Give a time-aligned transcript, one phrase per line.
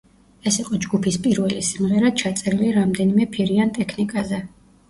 [0.51, 4.43] ეს იყო ჯგუფის პირველი სიმღერა, ჩაწერილი რამდენიმე ფირიან ტექნიკაზე.